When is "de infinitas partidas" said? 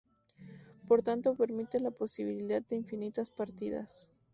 2.63-4.11